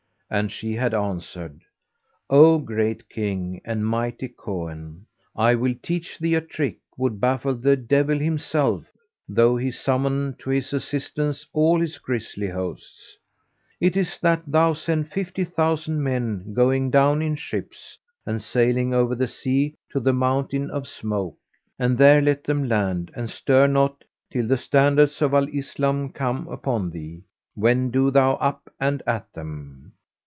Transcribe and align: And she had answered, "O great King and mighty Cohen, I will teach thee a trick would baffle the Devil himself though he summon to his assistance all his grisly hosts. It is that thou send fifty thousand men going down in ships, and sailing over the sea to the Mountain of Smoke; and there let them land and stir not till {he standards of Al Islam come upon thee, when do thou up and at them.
And 0.33 0.49
she 0.49 0.75
had 0.75 0.93
answered, 0.93 1.59
"O 2.29 2.57
great 2.57 3.09
King 3.09 3.59
and 3.65 3.85
mighty 3.85 4.29
Cohen, 4.29 5.05
I 5.35 5.55
will 5.55 5.75
teach 5.83 6.17
thee 6.19 6.35
a 6.35 6.39
trick 6.39 6.77
would 6.95 7.19
baffle 7.19 7.53
the 7.53 7.75
Devil 7.75 8.17
himself 8.17 8.85
though 9.27 9.57
he 9.57 9.71
summon 9.71 10.37
to 10.39 10.49
his 10.49 10.71
assistance 10.71 11.45
all 11.51 11.81
his 11.81 11.97
grisly 11.97 12.47
hosts. 12.47 13.17
It 13.81 13.97
is 13.97 14.19
that 14.21 14.43
thou 14.47 14.71
send 14.71 15.11
fifty 15.11 15.43
thousand 15.43 16.01
men 16.01 16.53
going 16.53 16.91
down 16.91 17.21
in 17.21 17.35
ships, 17.35 17.99
and 18.25 18.41
sailing 18.41 18.93
over 18.93 19.15
the 19.15 19.27
sea 19.27 19.75
to 19.91 19.99
the 19.99 20.13
Mountain 20.13 20.71
of 20.71 20.87
Smoke; 20.87 21.35
and 21.77 21.97
there 21.97 22.21
let 22.21 22.45
them 22.45 22.69
land 22.69 23.11
and 23.17 23.29
stir 23.29 23.67
not 23.67 24.05
till 24.31 24.47
{he 24.47 24.55
standards 24.55 25.21
of 25.21 25.33
Al 25.33 25.49
Islam 25.49 26.07
come 26.09 26.47
upon 26.47 26.89
thee, 26.89 27.25
when 27.53 27.91
do 27.91 28.09
thou 28.09 28.35
up 28.35 28.73
and 28.79 29.03
at 29.05 29.29
them. 29.33 29.91